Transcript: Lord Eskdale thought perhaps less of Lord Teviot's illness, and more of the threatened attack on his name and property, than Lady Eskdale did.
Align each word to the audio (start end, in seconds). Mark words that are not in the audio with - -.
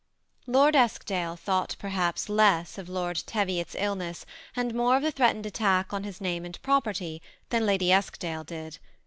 Lord 0.47 0.75
Eskdale 0.75 1.35
thought 1.35 1.75
perhaps 1.77 2.27
less 2.27 2.79
of 2.79 2.89
Lord 2.89 3.17
Teviot's 3.27 3.75
illness, 3.77 4.25
and 4.55 4.73
more 4.73 4.95
of 4.97 5.03
the 5.03 5.11
threatened 5.11 5.45
attack 5.45 5.93
on 5.93 6.05
his 6.05 6.19
name 6.19 6.43
and 6.43 6.59
property, 6.63 7.21
than 7.51 7.67
Lady 7.67 7.91
Eskdale 7.91 8.43
did. 8.43 8.79